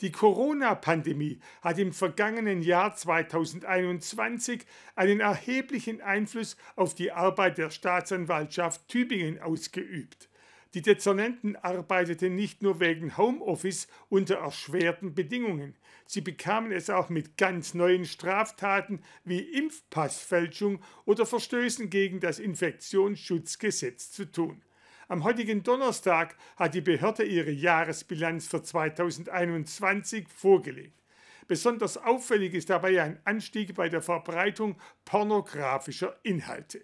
Die 0.00 0.12
Corona-Pandemie 0.12 1.40
hat 1.60 1.78
im 1.80 1.92
vergangenen 1.92 2.62
Jahr 2.62 2.94
2021 2.94 4.64
einen 4.94 5.18
erheblichen 5.18 6.00
Einfluss 6.00 6.56
auf 6.76 6.94
die 6.94 7.10
Arbeit 7.10 7.58
der 7.58 7.70
Staatsanwaltschaft 7.70 8.86
Tübingen 8.86 9.40
ausgeübt. 9.40 10.28
Die 10.74 10.82
Dezernenten 10.82 11.56
arbeiteten 11.56 12.36
nicht 12.36 12.62
nur 12.62 12.78
wegen 12.78 13.16
Homeoffice 13.16 13.88
unter 14.08 14.36
erschwerten 14.36 15.14
Bedingungen, 15.14 15.74
sie 16.06 16.20
bekamen 16.20 16.70
es 16.70 16.90
auch 16.90 17.08
mit 17.08 17.36
ganz 17.36 17.74
neuen 17.74 18.04
Straftaten 18.04 19.02
wie 19.24 19.40
Impfpassfälschung 19.40 20.80
oder 21.06 21.26
Verstößen 21.26 21.90
gegen 21.90 22.20
das 22.20 22.38
Infektionsschutzgesetz 22.38 24.12
zu 24.12 24.30
tun. 24.30 24.62
Am 25.10 25.24
heutigen 25.24 25.62
Donnerstag 25.62 26.36
hat 26.58 26.74
die 26.74 26.82
Behörde 26.82 27.24
ihre 27.24 27.50
Jahresbilanz 27.50 28.46
für 28.46 28.62
2021 28.62 30.28
vorgelegt. 30.28 31.02
Besonders 31.46 31.96
auffällig 31.96 32.52
ist 32.52 32.68
dabei 32.68 33.02
ein 33.02 33.18
Anstieg 33.24 33.74
bei 33.74 33.88
der 33.88 34.02
Verbreitung 34.02 34.76
pornografischer 35.06 36.14
Inhalte. 36.24 36.82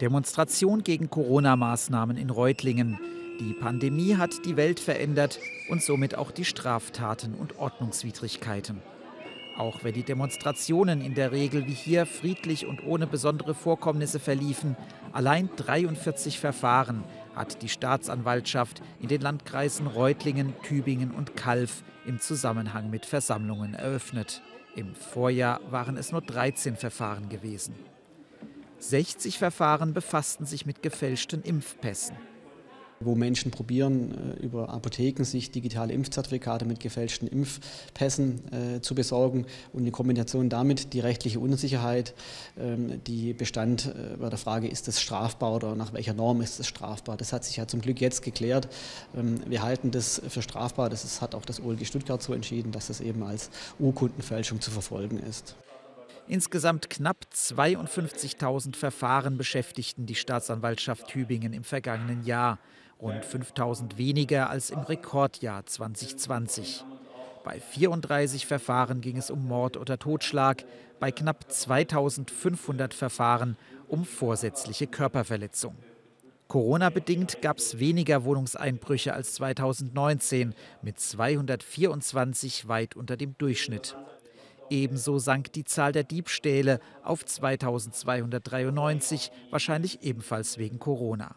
Demonstration 0.00 0.84
gegen 0.84 1.10
Corona-Maßnahmen 1.10 2.16
in 2.16 2.30
Reutlingen. 2.30 3.00
Die 3.40 3.54
Pandemie 3.54 4.14
hat 4.14 4.44
die 4.44 4.56
Welt 4.56 4.78
verändert 4.78 5.40
und 5.68 5.82
somit 5.82 6.14
auch 6.14 6.30
die 6.30 6.44
Straftaten 6.44 7.34
und 7.34 7.58
Ordnungswidrigkeiten. 7.58 8.80
Auch 9.56 9.82
wenn 9.82 9.94
die 9.94 10.02
Demonstrationen 10.04 11.00
in 11.00 11.14
der 11.14 11.32
Regel 11.32 11.66
wie 11.66 11.74
hier 11.74 12.06
friedlich 12.06 12.66
und 12.66 12.84
ohne 12.84 13.08
besondere 13.08 13.54
Vorkommnisse 13.54 14.20
verliefen, 14.20 14.76
allein 15.12 15.48
43 15.56 16.38
Verfahren 16.40 17.04
hat 17.34 17.62
die 17.62 17.68
Staatsanwaltschaft 17.68 18.82
in 19.00 19.08
den 19.08 19.20
Landkreisen 19.20 19.86
Reutlingen, 19.86 20.54
Tübingen 20.62 21.10
und 21.10 21.36
Kalf 21.36 21.82
im 22.06 22.20
Zusammenhang 22.20 22.90
mit 22.90 23.06
Versammlungen 23.06 23.74
eröffnet. 23.74 24.42
Im 24.76 24.94
Vorjahr 24.94 25.60
waren 25.70 25.96
es 25.96 26.12
nur 26.12 26.20
13 26.22 26.76
Verfahren 26.76 27.28
gewesen. 27.28 27.74
60 28.78 29.38
Verfahren 29.38 29.94
befassten 29.94 30.46
sich 30.46 30.66
mit 30.66 30.82
gefälschten 30.82 31.42
Impfpässen 31.42 32.16
wo 33.04 33.14
Menschen 33.14 33.50
probieren, 33.50 34.36
äh, 34.38 34.44
über 34.44 34.70
Apotheken 34.70 35.24
sich 35.24 35.50
digitale 35.50 35.92
Impfzertifikate 35.92 36.64
mit 36.64 36.80
gefälschten 36.80 37.28
Impfpässen 37.28 38.40
äh, 38.52 38.80
zu 38.80 38.94
besorgen 38.94 39.46
und 39.72 39.86
in 39.86 39.92
Kombination 39.92 40.48
damit 40.48 40.92
die 40.92 41.00
rechtliche 41.00 41.40
Unsicherheit, 41.40 42.14
ähm, 42.58 43.02
die 43.06 43.32
bestand 43.32 43.86
äh, 43.86 44.16
bei 44.16 44.28
der 44.28 44.38
Frage, 44.38 44.68
ist 44.68 44.88
das 44.88 45.00
strafbar 45.00 45.54
oder 45.54 45.74
nach 45.74 45.92
welcher 45.92 46.14
Norm 46.14 46.40
ist 46.40 46.60
es 46.60 46.66
strafbar. 46.66 47.16
Das 47.16 47.32
hat 47.32 47.44
sich 47.44 47.56
ja 47.56 47.66
zum 47.66 47.80
Glück 47.80 48.00
jetzt 48.00 48.22
geklärt. 48.22 48.68
Ähm, 49.16 49.40
wir 49.46 49.62
halten 49.62 49.90
das 49.90 50.20
für 50.28 50.42
strafbar. 50.42 50.90
Das 50.90 51.20
hat 51.20 51.34
auch 51.34 51.44
das 51.44 51.60
OLG 51.60 51.86
Stuttgart 51.86 52.22
so 52.22 52.32
entschieden, 52.32 52.72
dass 52.72 52.88
das 52.88 53.00
eben 53.00 53.22
als 53.22 53.50
Urkundenfälschung 53.78 54.60
zu 54.60 54.70
verfolgen 54.70 55.18
ist. 55.18 55.54
Insgesamt 56.26 56.88
knapp 56.88 57.18
52.000 57.34 58.76
Verfahren 58.76 59.36
beschäftigten 59.36 60.06
die 60.06 60.14
Staatsanwaltschaft 60.14 61.08
Tübingen 61.08 61.52
im 61.52 61.64
vergangenen 61.64 62.24
Jahr 62.24 62.58
rund 63.00 63.24
5000 63.24 63.98
weniger 63.98 64.50
als 64.50 64.70
im 64.70 64.80
Rekordjahr 64.80 65.66
2020. 65.66 66.84
Bei 67.44 67.60
34 67.60 68.46
Verfahren 68.46 69.00
ging 69.00 69.18
es 69.18 69.30
um 69.30 69.46
Mord 69.46 69.76
oder 69.76 69.98
Totschlag, 69.98 70.64
bei 70.98 71.12
knapp 71.12 71.50
2500 71.50 72.94
Verfahren 72.94 73.56
um 73.88 74.04
vorsätzliche 74.04 74.86
Körperverletzung. 74.86 75.74
Corona-bedingt 76.48 77.42
gab 77.42 77.58
es 77.58 77.78
weniger 77.78 78.24
Wohnungseinbrüche 78.24 79.12
als 79.12 79.34
2019 79.34 80.54
mit 80.82 81.00
224 81.00 82.68
weit 82.68 82.96
unter 82.96 83.16
dem 83.16 83.36
Durchschnitt. 83.38 83.96
Ebenso 84.70 85.18
sank 85.18 85.52
die 85.52 85.64
Zahl 85.64 85.92
der 85.92 86.04
Diebstähle 86.04 86.80
auf 87.02 87.24
2293, 87.24 89.30
wahrscheinlich 89.50 90.02
ebenfalls 90.02 90.58
wegen 90.58 90.78
Corona. 90.78 91.34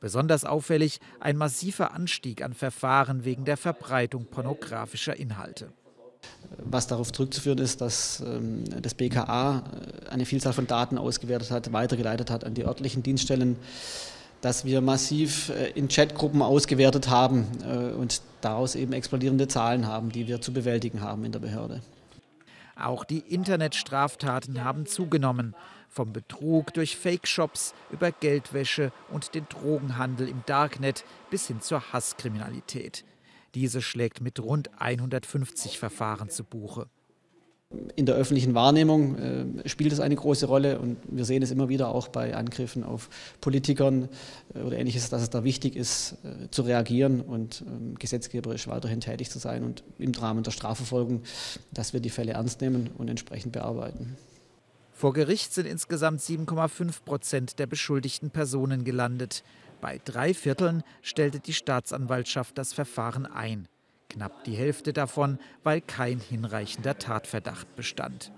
Besonders 0.00 0.44
auffällig 0.44 0.98
ein 1.20 1.36
massiver 1.36 1.92
Anstieg 1.92 2.42
an 2.42 2.54
Verfahren 2.54 3.24
wegen 3.24 3.44
der 3.44 3.56
Verbreitung 3.56 4.24
pornografischer 4.24 5.14
Inhalte. 5.16 5.72
Was 6.58 6.86
darauf 6.86 7.12
zurückzuführen 7.12 7.58
ist, 7.58 7.80
dass 7.80 8.20
ähm, 8.20 8.64
das 8.80 8.94
BKA 8.94 9.58
äh, 9.58 10.08
eine 10.10 10.24
Vielzahl 10.26 10.52
von 10.52 10.66
Daten 10.66 10.98
ausgewertet 10.98 11.50
hat, 11.50 11.72
weitergeleitet 11.72 12.30
hat 12.30 12.44
an 12.44 12.54
die 12.54 12.64
örtlichen 12.64 13.02
Dienststellen, 13.02 13.56
dass 14.40 14.64
wir 14.64 14.80
massiv 14.80 15.50
äh, 15.50 15.70
in 15.70 15.88
Chatgruppen 15.88 16.42
ausgewertet 16.42 17.08
haben 17.08 17.46
äh, 17.62 17.92
und 17.92 18.22
daraus 18.40 18.74
eben 18.74 18.92
explodierende 18.92 19.48
Zahlen 19.48 19.86
haben, 19.86 20.10
die 20.10 20.28
wir 20.28 20.40
zu 20.40 20.52
bewältigen 20.52 21.00
haben 21.00 21.24
in 21.24 21.32
der 21.32 21.40
Behörde. 21.40 21.80
Auch 22.76 23.04
die 23.04 23.18
Internetstraftaten 23.18 24.64
haben 24.64 24.86
zugenommen. 24.86 25.54
Vom 25.88 26.12
Betrug 26.12 26.72
durch 26.74 26.96
Fake-Shops 26.96 27.74
über 27.90 28.12
Geldwäsche 28.12 28.92
und 29.10 29.34
den 29.34 29.46
Drogenhandel 29.48 30.28
im 30.28 30.42
Darknet 30.46 31.04
bis 31.30 31.48
hin 31.48 31.60
zur 31.60 31.92
Hasskriminalität. 31.92 33.04
Diese 33.54 33.82
schlägt 33.82 34.20
mit 34.20 34.38
rund 34.38 34.70
150 34.80 35.78
Verfahren 35.78 36.30
zu 36.30 36.44
Buche. 36.44 36.88
In 37.94 38.04
der 38.04 38.16
öffentlichen 38.16 38.54
Wahrnehmung 38.54 39.16
äh, 39.16 39.68
spielt 39.68 39.92
es 39.92 40.00
eine 40.00 40.16
große 40.16 40.46
Rolle 40.46 40.80
und 40.80 40.96
wir 41.08 41.24
sehen 41.24 41.40
es 41.40 41.52
immer 41.52 41.68
wieder 41.68 41.94
auch 41.94 42.08
bei 42.08 42.34
Angriffen 42.34 42.82
auf 42.82 43.08
Politikern 43.40 44.08
äh, 44.54 44.58
oder 44.62 44.76
ähnliches, 44.76 45.08
dass 45.08 45.22
es 45.22 45.30
da 45.30 45.44
wichtig 45.44 45.76
ist, 45.76 46.16
äh, 46.24 46.50
zu 46.50 46.62
reagieren 46.62 47.20
und 47.20 47.62
ähm, 47.64 47.94
gesetzgeberisch 47.96 48.66
weiterhin 48.66 49.00
tätig 49.00 49.30
zu 49.30 49.38
sein 49.38 49.62
und 49.62 49.84
im 50.00 50.10
Rahmen 50.10 50.42
der 50.42 50.50
Strafverfolgung, 50.50 51.22
dass 51.70 51.92
wir 51.92 52.00
die 52.00 52.10
Fälle 52.10 52.32
ernst 52.32 52.60
nehmen 52.60 52.90
und 52.98 53.08
entsprechend 53.08 53.52
bearbeiten. 53.52 54.16
Vor 54.92 55.12
Gericht 55.12 55.54
sind 55.54 55.66
insgesamt 55.66 56.20
7,5 56.20 57.04
Prozent 57.04 57.58
der 57.60 57.66
beschuldigten 57.66 58.30
Personen 58.30 58.82
gelandet. 58.82 59.44
Bei 59.80 60.00
drei 60.04 60.34
Vierteln 60.34 60.82
stellte 61.02 61.38
die 61.38 61.54
Staatsanwaltschaft 61.54 62.58
das 62.58 62.72
Verfahren 62.72 63.26
ein. 63.26 63.68
Knapp 64.10 64.44
die 64.44 64.56
Hälfte 64.56 64.92
davon, 64.92 65.38
weil 65.62 65.80
kein 65.80 66.20
hinreichender 66.20 66.98
Tatverdacht 66.98 67.74
bestand. 67.76 68.32